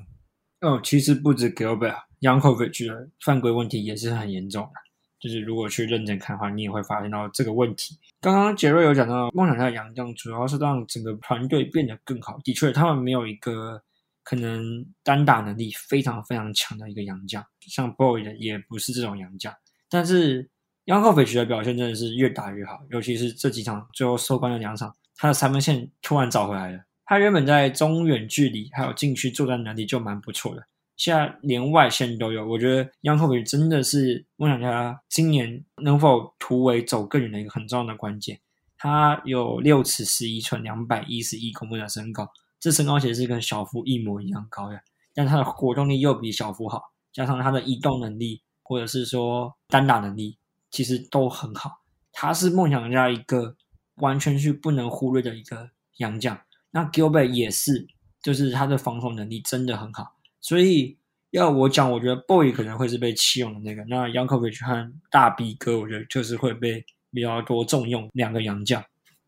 [0.61, 4.71] 哦，其实不止 Gilbert，Yankovic 的犯规问题也是很严重的。
[5.19, 7.97] 就是如果去认真看的话，你也会发现到这个问题。
[8.21, 12.37] 刚刚杰瑞有讲到，梦想家的杨将主要是让整个团队变得更好。
[12.43, 13.81] 的确，他们没有一个
[14.23, 19.53] 可能单打能力非常非常强的一个杨将，像 Boy 的也不是这种杨将。
[19.89, 20.49] 但是
[20.85, 26.79] 杨浩斐奇的表现真的是越打越好，尤其是这几场最后收官的两场，他的三分线突然找回来了。
[27.09, 30.63] 他原本在中远距离还有禁区作战能力就蛮不错的。
[30.95, 38.39] 现在连外线都有，我觉得杨科比真的是梦想家今年能否突围走更远的一个很重要的关键。
[38.77, 44.79] 他有六尺十一寸，两百一十一公分的身高，这身高其实是跟小夫一模一样高的，
[45.15, 50.37] 但他的活动力又比小夫好，加上他的移动能力或者是说单打能力，
[50.69, 51.79] 其实都很好。
[52.11, 53.55] 他是梦想家一个
[53.95, 56.39] 完全是不能忽略的一个洋将。
[56.71, 57.87] 那 Gilbert 也是，
[58.21, 60.15] 就是他的防守能力真的很好。
[60.41, 60.97] 所以
[61.31, 63.83] 要我讲，我觉得 Boy 可能会是被弃用的那个。
[63.85, 68.83] 那 Yankovic 和大 B 哥，我觉得就是会被比较多重用两个洋将。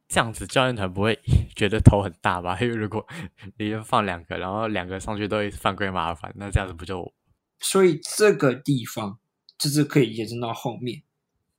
[0.07, 1.17] 这样子教练团不会
[1.55, 2.57] 觉得头很大吧？
[2.59, 3.05] 因为如果
[3.57, 7.13] 你就放两个，然后两个上去都会犯规麻烦，那这样子不就？
[7.59, 9.19] 所以这个地方
[9.57, 11.03] 就是可以延伸到后面，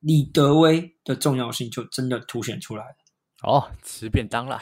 [0.01, 2.97] 李德威的重要性就真的凸显出来了。
[3.43, 4.61] 哦，吃便当了。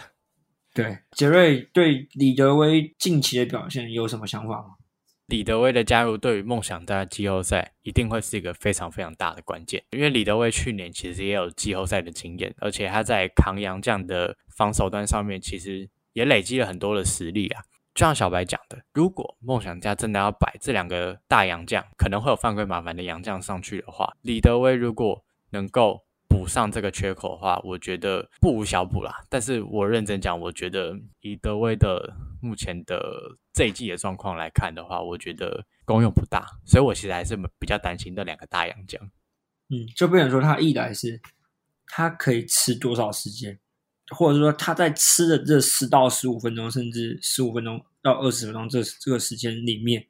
[0.72, 4.76] 对，杰瑞对李德威近期的表现有什么想法吗？
[5.26, 17.62] 李德威的加入对于梦想家季后赛一定会是一个非常非常大的关键，因为李德威去年其实也有季后赛的经验，而且他在扛杨将的防守端上面其实也累积了很多的实力啊。
[17.94, 26.04] 就像小白讲的，如果梦想家真的要摆这两个大洋将，可能会有犯规麻烦的洋将上去的话，李德威如果能够
[26.40, 29.22] 补上这个缺口的话，我觉得不无小补啦。
[29.28, 32.98] 但是我认真讲，我觉得以德威的目前的
[33.52, 36.46] 这一季的状况来看的话，我觉得功用不大。
[36.64, 38.98] 所以我其实还是比较担心那两个大洋将。
[39.68, 41.20] 嗯，就不能说他一来是
[41.86, 43.60] 他可以吃多少时间，
[44.16, 50.06] 或者说他在吃的这十到十五分钟，甚至十五分钟到二十分钟这这个时间里面，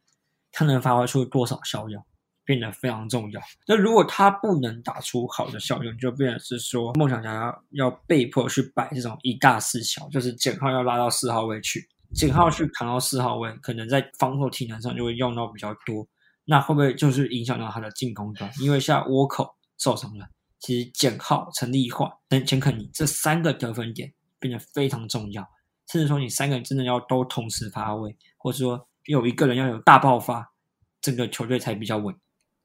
[0.53, 2.01] 他能发挥出多少效用？
[2.45, 3.41] 变得非常重要。
[3.67, 16.07] 那如果他不能打出好的效用，就变成是说梦想家要要被迫去摆这种一大四小，就是简浩要拉到四号位去，简浩去扛到四号位，可能在防守体能上就会用到比较多。
[16.45, 18.51] 那会不会就是影响到他的进攻端？
[18.61, 20.27] 因为像窝口受伤了，
[20.59, 25.47] 其实简浩、陈立焕跟钱肯尼这三个得分点变得非常重要。
[25.93, 30.53] 甚至说你三个人真的要都同时发挥，或者说有一个人要有大爆发，
[31.01, 32.15] 整个球队才比较稳。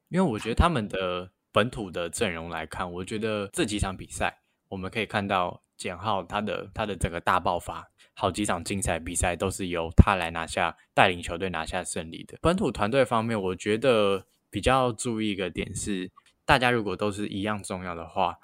[0.09, 4.39] 因为我觉得他们的本土的阵容来看，我觉得这几场比赛
[4.69, 12.37] 我们可以看到简浩他的他的整个大爆发，好几场精彩比赛都是由他来拿下带领球队拿下胜利的。
[12.41, 16.11] 本土团队方面，我觉得比较注意一个点是，
[16.45, 18.37] 大家如果都是一样重要的话，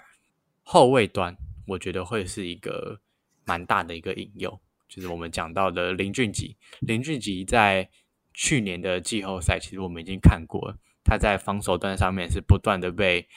[0.64, 1.36] 后卫端
[1.68, 3.00] 我觉得会是一个
[3.46, 7.90] 蛮大的一个引诱，就是我们讲到的林俊杰，林俊杰在
[8.34, 10.78] 去年的季后赛，其实我们已经看过了。
[11.04, 13.28] 他在防守端上面是不断的被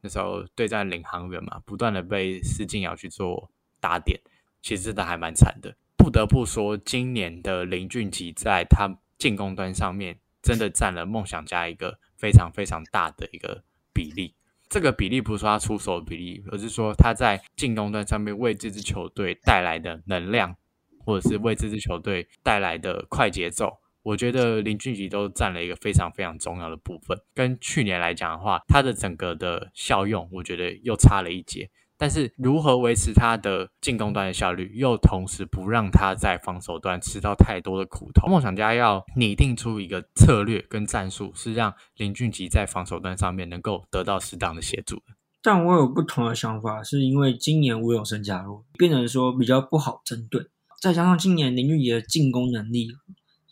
[0.00, 4.20] 那时候对战领航员嘛，不断的被施晋尧去做打点，
[4.60, 5.76] 其实真的还蛮惨的。
[5.96, 14.34] 不得不说，今年的林俊杰在他进攻端上面真的占了梦想家一个非常非常大的一个比例。
[14.68, 20.56] 这个比例不是说他出手比例，而是说他在进攻端上面为这支球队带来的能量，
[21.04, 23.78] 或者是为这支球队带来的快节奏。
[24.02, 27.16] 我觉得林俊杰都占了一个非常非常重要的部分。
[27.34, 31.70] 跟去年来讲的话，他的整个的效用，我觉得又差了一截。
[31.98, 38.26] 但是如何维持他的进攻端的效率，又同时不让他在防守端吃到太多的苦头？
[38.26, 45.02] 梦想家要拟定出一个策略跟战术，是让林俊杰在防守端上面能够得到适当的协助的。
[45.44, 50.40] 但我有不同的想法，是因为今年吴永生加入，变成说比较不好针对，
[50.80, 52.88] 再加上今年林俊杰的进攻能力。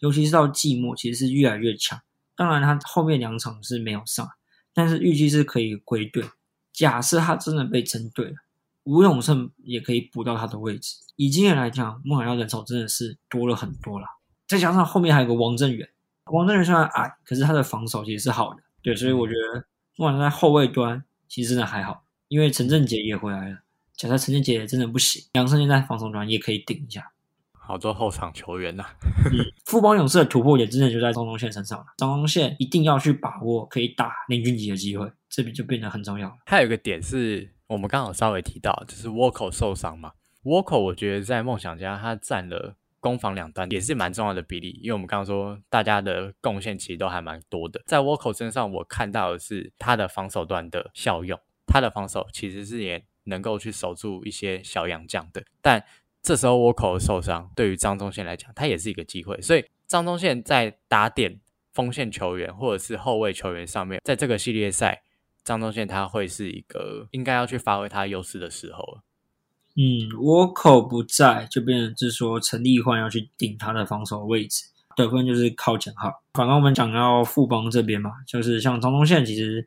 [0.00, 2.00] 尤其是到季末，其实是越来越强。
[2.34, 4.28] 当然，他后面两场是没有上，
[4.74, 6.24] 但是预计是可以归队。
[6.72, 8.36] 假设他真的被针对了，
[8.84, 10.96] 吴永胜也可以补到他的位置。
[11.16, 14.06] 以今年来讲，梦想家人手真的是多了很多了。
[14.48, 15.86] 再加上后面还有个王正远，
[16.32, 18.62] 王正远虽然矮，可是他的防守其实是好的。
[18.82, 23.58] 对，所以我觉得不管在后卫端，其实真的还好，因为陈振杰也回来了。
[23.94, 27.12] 假设陈振杰真的不行，杨胜现在防守端也可以顶一下。
[27.70, 28.84] 好多后场球员呐、
[29.64, 31.84] 富邦勇士的突破点真的就在张宗宪身上了。
[31.96, 36.34] 张宗宪一定要去把握可以打林俊杰的机会，这边就变得很重要了。
[36.46, 40.10] 还有一个点是我们刚好稍微提到，就是沃口受伤嘛。
[40.42, 47.80] 沃口我觉得在梦想家他占了攻防两端也是蛮重要的比例，因为我们刚刚说大家的贡献其实都还蛮多的。
[47.86, 55.84] 在沃口身上，我看到的是他的防守端的效用，他的防守其实是也能够去守住一些小洋将的，但
[56.22, 59.40] 这时候倭寇受伤，对于张宗宪来讲，他也是一个机会。
[59.40, 61.40] 所以张宗宪在打点
[61.72, 65.02] 锋线球员或者是后卫球员上面，在这个系列赛，
[65.42, 68.98] 张宗宪他会是一个应该要去发挥他优势的时候。
[69.76, 74.64] 嗯，倭寇不在，就变成是说陈立焕要去顶他的防守位置，
[74.96, 76.10] 得分就是靠简浩。
[76.34, 79.66] 反刚我们讲到富邦这边嘛，就是像张宗宪，其实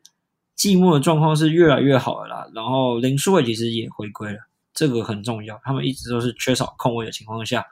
[0.54, 2.46] 季末的状况是越来越好了啦。
[2.54, 4.38] 然后林书伟其实也回归了，
[4.74, 5.60] 这个很重要。
[5.64, 7.64] 他们一直都是缺少控卫的情况下，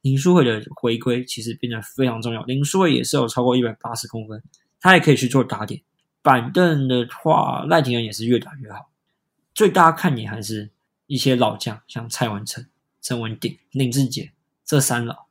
[0.00, 2.42] 林书伟的回归其实变得非常重要。
[2.44, 4.42] 林书伟也是有超过一百八十公分，
[4.80, 5.82] 他也可以去做打点。
[6.22, 8.90] 板凳的话，赖廷恩也是越打越好。
[9.54, 10.70] 最大看点还是。
[11.08, 12.66] 一些老将，像蔡文成、
[13.00, 14.32] 陈文鼎、林志杰
[14.64, 15.26] 这三老，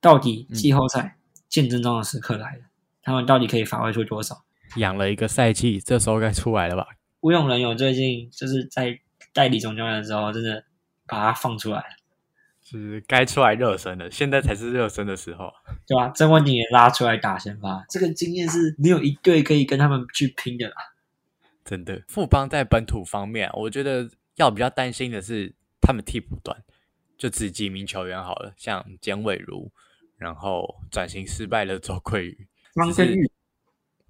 [0.00, 2.62] 到底季后赛见真章的时刻来了，
[3.02, 4.42] 他们到底可以发挥出多少？
[4.76, 6.86] 养了一个赛季，这时候该出来了吧？
[7.20, 8.98] 吴永仁有最近就是在
[9.34, 10.64] 代理总教练的时候，真的
[11.06, 11.96] 把他放出来了，
[12.62, 15.52] 是该出来热身的，现在才是热身的时候，
[15.86, 16.10] 对吧？
[16.14, 20.76] 曾文鼎也拉出来打先发，这个经验是没有一队可以跟他们去拼的啦。
[21.62, 24.08] 真的，富邦在本土方面，我觉得。
[24.36, 26.60] 要比较担心的是他们替补端，
[27.16, 29.70] 就只几名球员好了，像简伟如，
[30.16, 33.30] 然后转型失败的周桂宇、张根玉，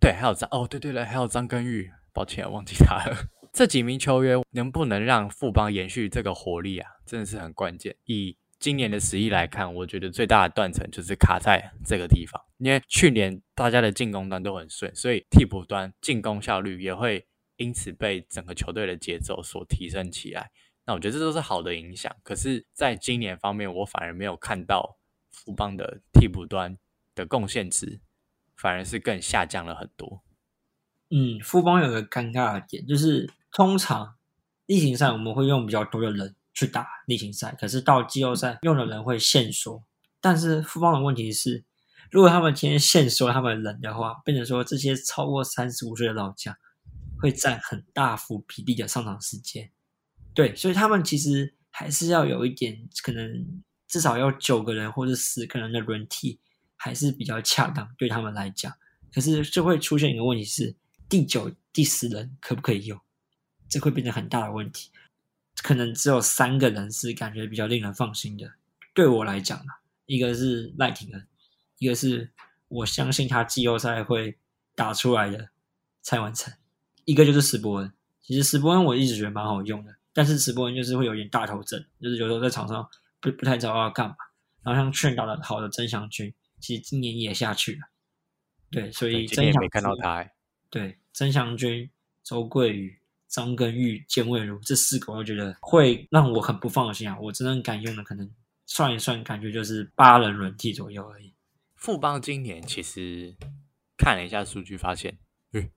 [0.01, 3.15] 对，还有张哦，对对对，还有张根玉，抱歉忘记他了。
[3.55, 7.97] 这几名球员能不能让富邦延续这个活力啊，真的是很关键。
[8.05, 17.27] 以今年的实力来看，我觉得最大的断层就是卡在这个地方，因为去年大家的进攻端都很顺，所以替补端进攻效率也会。
[17.57, 20.51] 因此被整个球队的节奏所提升起来，
[20.85, 22.13] 那我觉得这都是好的影响。
[22.25, 24.99] 可是，在今年方面，我反而没有看到
[25.31, 26.77] 富邦的替补端
[27.15, 28.01] 的贡献值，
[28.57, 30.25] 反而是更下降了很多。
[31.11, 34.17] 嗯，富邦有个尴尬的点，就是通常
[34.67, 39.83] 例行赛我们会用比较多的人去打例行赛，可是到季后赛用的人会限缩。
[40.21, 41.65] 但是富邦的问题是，
[42.11, 46.55] 如果他们今天限缩他们人的话，变成说这些超过三十五岁的老将。
[47.17, 49.71] 会占很大幅比例的上场时间，
[50.35, 56.39] 对，所以他们其实还是要有一点，可能至少要九个人或者十个人的轮替，
[56.77, 58.71] 还是比较恰当对他们来讲。
[59.11, 60.77] 可是就会出现一个问题是，
[61.09, 63.01] 第九、第十人可不可以用？
[63.69, 64.91] 这会变成很大的问题。
[65.63, 68.53] 可能只有三个人是感觉比较令人放心的。
[68.93, 71.27] 对我来讲啊，一个是赖廷恩，
[71.79, 72.31] 一个是
[72.69, 74.37] 我相信他季后赛会
[74.75, 75.49] 打出来的
[76.03, 76.53] 蔡文成。
[77.05, 82.89] 一个就是史伯恩，其实史伯恩我一直觉得蛮好用的，但是史伯恩就是会有点大头症，就是有时候在场上
[83.21, 84.17] 不不太知道要干嘛。
[84.63, 87.81] 然后像劝导的好的曾祥军，其实今年也下去了，
[88.71, 90.27] 对，所以曾祥没看到他。
[90.71, 91.91] 对，曾祥军、
[92.23, 92.99] 周桂宇、
[93.35, 97.19] 张根玉、简伟如这四个，我觉得会让我很不放心啊。
[97.21, 98.31] 我真正敢用的，可能
[98.65, 101.35] 算一算，感觉就是八人轮替左右而已。
[101.75, 103.35] 富邦今年其实
[103.99, 105.19] 看了一下数据，发现。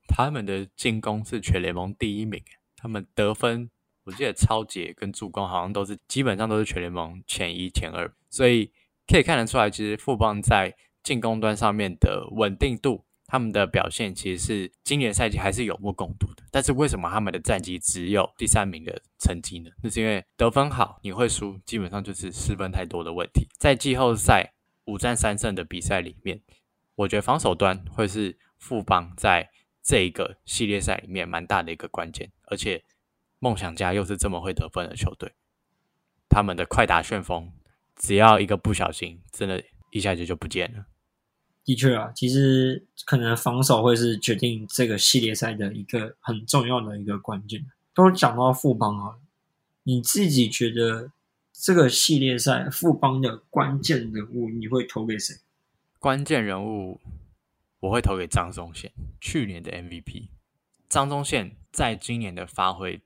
[0.08, 2.40] 他们的进攻是全联盟第一名，
[2.76, 3.72] 他们得分
[4.04, 8.72] 我记得超杰跟助攻好像都是基本上都是全联盟前一前二，所以
[9.08, 16.44] 可以看得出来，其实富邦在进攻端上面的稳定度，他们的表现其实是今年赛季还是有目共睹的。
[16.50, 19.70] 但是为什么他们的战绩只有第三名的成绩呢？
[19.84, 23.48] 那是因为得分好你会输，基本上就是失分太多的问题。
[23.60, 24.54] 在季后赛
[24.86, 26.42] 五战三胜的比赛里面，
[26.96, 29.50] 我觉得防守端会是富邦在。
[29.90, 32.84] 这一个系列赛里面蛮大的一个关键，而且
[33.40, 35.32] 梦想家又是这么会得分的球队，
[36.28, 37.54] 他们的快打旋风，
[37.96, 40.84] 只要一个不小心，真的一下子就不见了。
[41.68, 47.66] 的确啊，其实可能防守会是决定这个系列赛的一个很重要的一个关键。
[47.94, 49.18] 都讲到富邦啊，
[49.84, 51.12] 你自己觉得
[51.52, 55.36] 这个系列赛富邦的关键人物，你会投给谁？
[56.00, 57.02] 关键人物。
[57.82, 58.92] 我会投给张宗宪，
[59.22, 60.30] 去年的 MVP。
[60.90, 63.02] 张宗宪在今年的发挥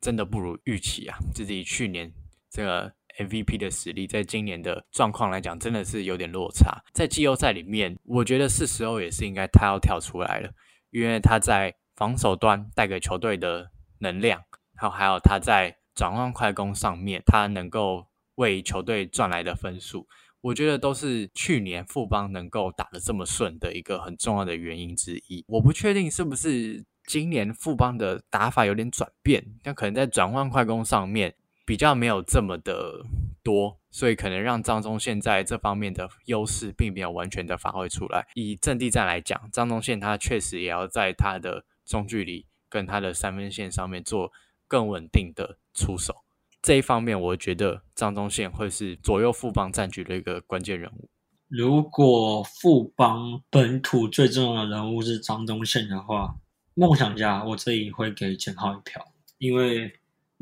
[0.00, 1.18] 真的不如预期啊！
[1.34, 2.12] 自己去年
[2.48, 6.82] 这个 MVP 的实力，在今年的状况来讲，真的是有点落差。
[6.92, 10.50] 在季后赛里面，我觉得是时候也是应该他要跳出来了，
[10.90, 14.42] 因为他在防守端带给球队的能量，
[14.74, 20.08] 还有还有他在转换快攻上面，他能够为球队赚来的分数，
[20.40, 25.44] 我觉得都是去年富邦能够打得这么顺的一个很重要的原因之一。
[25.46, 31.34] 我不确定是不是今年富邦的打法有点转变，但可能在转换快攻上面
[31.64, 33.04] 比较没有这么的
[33.42, 38.26] 多，所以可能让张忠宪在这方面的优势并没有完全的发挥出来。
[38.34, 44.32] 以阵地战来讲，张忠宪他确实也要在他的中距离跟他的三分线上面做
[44.66, 46.22] 更稳定的出手。
[46.62, 51.08] 这一方面，我觉得张忠宪会是左右富邦战局的一个关键人物。
[51.48, 56.34] 如果富邦本土最重要的人物是张忠宪的话，
[56.74, 59.06] 梦想家我这里会给简浩一票，
[59.36, 59.92] 因为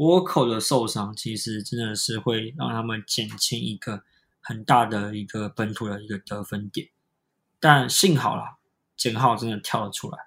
[0.02, 4.02] 倭寇的受伤其实真的是会让他们减轻一个
[4.40, 6.88] 很大的一个本土的一个得分点。
[7.60, 8.56] 但幸好啦，
[8.96, 10.18] 简浩真的跳了出来，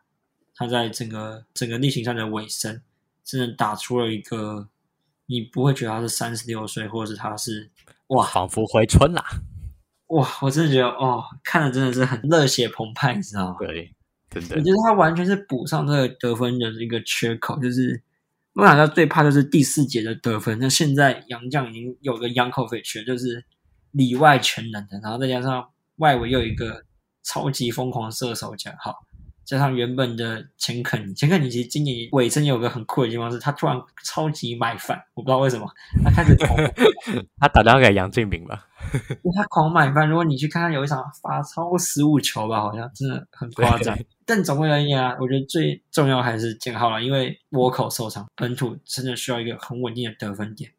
[0.55, 2.81] 他在整个整个例行赛的尾声，
[3.23, 4.69] 真的打出了一个。
[5.27, 7.71] 你不会觉得他是三十六岁，或者是他是
[8.09, 9.25] 哇，仿佛回春啦！
[10.09, 13.55] 哇，我真的觉得哦，看的真的是很热血澎湃，你知道吗？
[13.57, 13.91] 对，
[14.29, 14.55] 真的。
[14.55, 18.03] 我觉得他完全是补上这个得分的一个缺口，就是
[18.55, 20.57] 梦想家最怕就是第四节的得分。
[20.59, 23.43] 那现在杨将已经有个央口匪缺，就是
[23.91, 26.81] 里外全能的，然后再加上外围又有一个
[27.21, 28.95] 超级疯狂射手加好。
[29.43, 35.69] 加上原本的钱肯尼，钱肯尼其实今年尾声有个很酷的地方是，他突然超级买饭，我不知道为什么，
[36.03, 36.35] 他开始
[37.37, 38.65] 他打电话给杨敬敏吧，
[39.35, 40.09] 他狂买饭。
[40.09, 43.95] 如果你去看他有一场罚超十五球吧，好像真的很夸张。
[44.25, 50.71] 但总归而言啊，我觉得最重要还是简浩了，因为倭寇受伤，本土真的需要一个很稳定的得分点。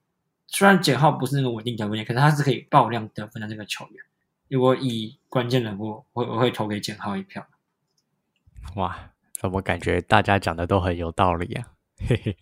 [0.48, 4.04] 虽然简浩不是那个稳定得分点，可是他是可以爆量得分的那个球员。
[4.48, 7.46] 如果以关键人物，我我会投给简浩一票。
[8.74, 11.66] 哇，怎么感觉大家讲的都很有道理啊？
[12.06, 12.36] 嘿嘿，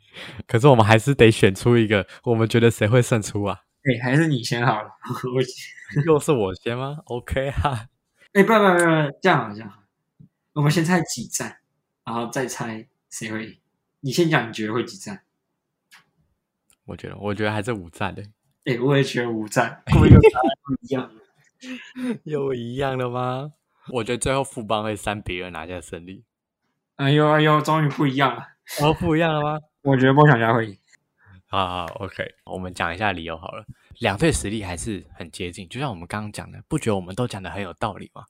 [0.46, 3.60] 可是我们还是得选出一个，我们觉得谁会胜出啊？
[3.84, 4.88] 哎，还是你先好了，
[5.34, 5.42] 我
[6.06, 7.88] 又是我先吗？OK 哈。
[8.32, 9.70] 哎，不不不不，这样好像，
[10.54, 11.58] 我们先猜几战，
[12.04, 13.58] 然后再猜谁会赢。
[14.00, 15.22] 你先讲，你觉得会几战？
[16.84, 18.22] 我觉得，我觉得还是五战的。
[18.64, 21.20] 哎，我也觉得五战， 我们又不一样了，
[22.24, 23.52] 又一样了吗？
[23.88, 26.24] 我觉得最后富邦会三比二拿下胜利。
[26.96, 28.46] 哎呦哎呦，终于不一样了！
[28.80, 29.60] 哦，不一样了吗？
[29.82, 30.78] 我觉得梦想家会赢。
[31.46, 33.64] 好好，OK，我们讲一下理由好了。
[33.98, 38.24] 两队实力还是很接近，就像我们刚刚讲的，不觉得我们都讲的很有道理吗？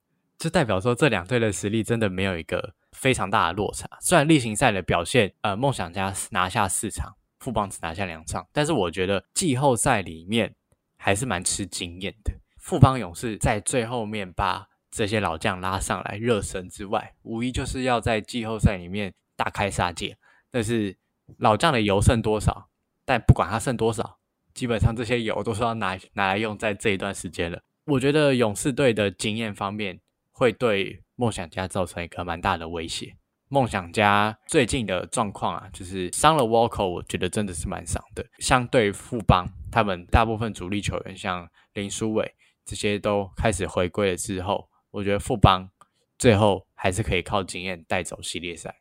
[0.44, 3.88] 就代表说这两队的实力真的没有一个非常大的落差。
[4.02, 10.54] 虽然例行赛的表现，呃，梦想家拿下四场，富邦只拿下两场，但是我觉得季后赛里面
[10.98, 12.30] 还是蛮吃经验的。
[12.58, 20.18] 富邦勇士在最后面把这些老将拉上来热身之外，无疑就是要在季后赛里面大开杀戒。
[20.50, 20.94] 但是
[21.38, 22.68] 老将的油剩多少？
[23.06, 24.18] 但不管他剩多少，
[24.52, 27.62] 基本上这些油都是要拿拿来用在这一段时间了。
[27.86, 30.00] 我觉得勇士队的经验方面
[30.34, 33.16] 会对梦想家造成一个蛮大的威胁。
[33.48, 38.26] 梦想家最近的状况啊，就是伤了 Walker，我觉得真的是蛮伤的。
[38.40, 44.68] 相对富邦，他们大部分主力球员像林书伟这些都开始回归了之后。
[44.90, 45.70] 我觉得富邦
[46.18, 48.80] 最后还是可以靠经验带走系列赛。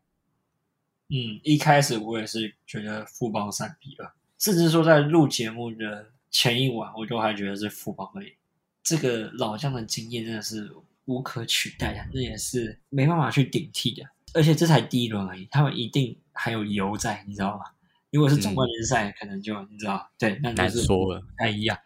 [1.09, 8.33] 嗯，一开始我也是觉得富邦三比二，甚至说在录节目的前一晚，我都还觉得是富邦而已。
[8.81, 10.71] 这个老将的经验真的是
[11.05, 14.03] 无可取代的，这也是没办法去顶替的。
[14.33, 17.65] 而且这才第一轮而已，他们一定还有油在，你知道吗？
[18.11, 21.77] 如果是总冠军赛，可能就你知道，对，那难说了，不太一样。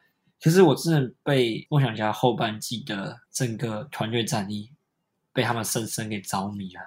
[0.41, 4.71] 可是我真的被梦想家后半季的整个团队战力
[5.33, 6.81] 被他们深深给着迷了，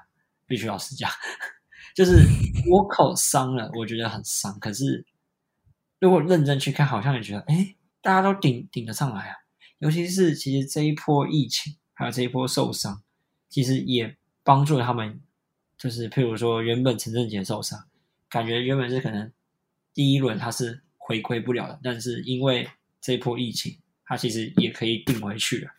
[0.47, 1.11] 必须老实讲，
[1.95, 2.23] 就是
[2.71, 4.59] 我口伤了，我觉得很伤。
[4.61, 5.05] 可是
[5.99, 9.37] 如果认真去看，好像也觉得，哎，大家都顶顶得上来啊。
[9.79, 13.03] 尤其是其实这一波疫情，还有这一波受伤，
[13.51, 15.21] 其实也帮助了他们。
[15.77, 17.79] 就是譬如说，原本陈正杰受伤，
[18.31, 19.31] 感觉原本是可能
[19.93, 22.67] 第一轮他是回归不了的，但是因为
[23.03, 23.77] 这一波疫情，
[24.07, 25.71] 他其实也可以顶回去了。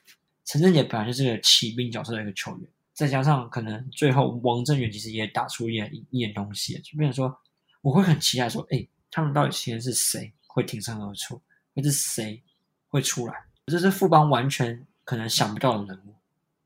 [0.45, 7.35] 陈振杰本来就是个骑兵角色的一个球员，再加上可能最后王正源其实也打出一点一点东西，就变成说
[7.81, 11.41] 我会很期待说，哎，他们到底今天是谁会挺身而出，
[11.73, 12.43] 会是谁
[12.89, 13.33] 会出来？
[13.65, 16.15] 这是富邦完全可能想不到的人物。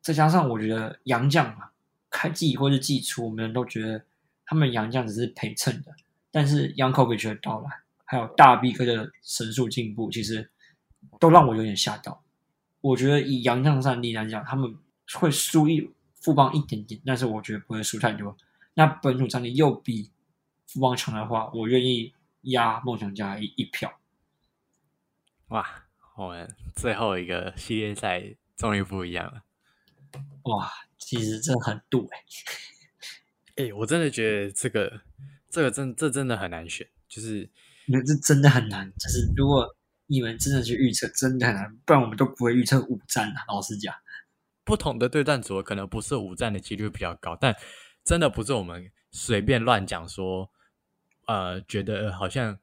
[0.01, 1.69] 再加上我觉得杨将嘛，
[2.09, 4.03] 开季或是季初，我们都觉得
[4.45, 5.91] 他们杨将只是陪衬的，
[6.31, 7.69] 但是杨口比觉得到来。
[8.07, 10.47] 还有大 B 哥的神速进步，其实
[11.19, 12.21] 都让我有点吓到。
[12.81, 14.77] 我觉得以杨将战力来讲，他们
[15.13, 18.37] 会输一富邦一点点，但是我觉得不会输太多。
[18.75, 20.11] 那本土战力又比
[20.67, 23.91] 富邦强的话，我愿意压梦想家一一票。
[25.47, 25.84] 哇，
[26.17, 28.23] 我们最后一个系列赛
[28.55, 29.43] 终于不一样了。
[30.43, 32.07] 哇，其实这很赌
[33.55, 35.01] 哎，哎，我真的觉得这个
[35.49, 37.49] 这个真这真的很难选，就是
[37.87, 43.43] 那这真的很难，就是如果你们真的去预测，真的很难，不然我们都不会预测五战啊。
[43.49, 43.93] 老实讲，
[44.63, 47.53] 不同的对战组合可能不是五战的几率比较高，但
[48.05, 50.49] 真的不是我们随便乱讲说，
[51.27, 52.57] 呃，觉得好像。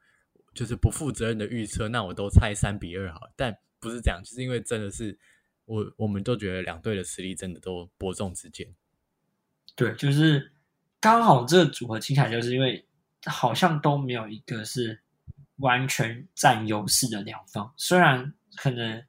[0.54, 5.18] 就是不负责任的预测，那我都猜三比二好，但不是这样，就是因为真的是
[5.64, 8.66] 我，我们都觉得两队的实力真的都伯仲之间。
[9.74, 10.52] 对，就是
[11.00, 12.86] 刚好这个组合听起来，就是因为
[13.24, 15.00] 好像都没有一个是
[15.56, 19.02] 完全占优势的两方，虽然可能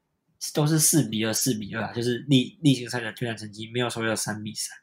[0.54, 4.74] 都是四比二、四比二啊，就是例例行赛的对战成绩没有说要三比三，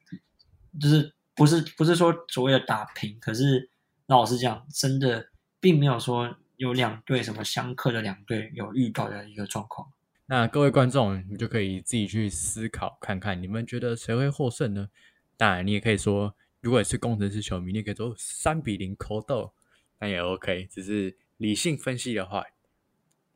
[0.79, 3.71] 就是不是不是说所谓的打平，可是
[4.07, 6.37] 老实讲，真的并没有说。
[6.61, 9.91] 有两队什么相克的两队有预告的一个状况，
[10.27, 14.91] 那各位观众，你就可以自己去思考看看，你们觉得谁会获胜呢？
[15.39, 19.55] 当然，你也可以说，如果是工程师球迷，你可以说三比零扣豆，
[20.01, 20.69] 那也 OK。
[20.71, 22.45] 只是理性分析的话，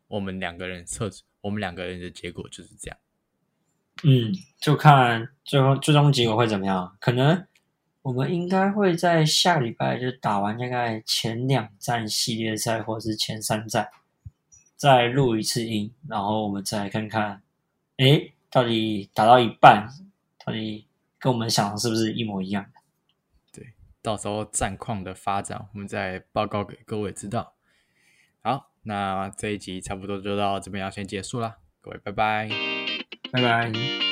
[0.06, 1.10] 我们两个人测，
[1.40, 2.98] 我们两个人的结果就是这样。
[4.02, 7.46] 嗯，就看最后最终结果会怎么样，可能。
[8.04, 13.88] 我们应该会在下礼拜就打完大概前两站系列赛，或是前三站，
[14.76, 17.40] 再录一次音，然后我们再来看看，
[17.96, 19.88] 哎，到底打到一半，
[20.44, 20.86] 到底
[21.18, 22.80] 跟我们想的是不是一模一样的？
[23.50, 27.54] 对，到时候战况的发展，我们再报告给各位知道。
[28.42, 32.50] 好，那这一集差不多就到这边要先结束啦，各位拜拜，
[33.32, 34.03] 拜拜。